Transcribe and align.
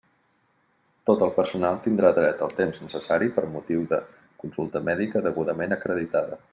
Tot 1.09 1.25
el 1.25 1.33
personal 1.35 1.77
tindrà 1.83 2.11
dret 2.17 2.41
al 2.47 2.57
temps 2.61 2.81
necessari 2.87 3.31
per 3.37 3.47
motiu 3.57 3.87
de 3.95 4.03
consulta 4.45 4.87
mèdica 4.93 5.27
degudament 5.31 5.81
acreditada. 5.83 6.47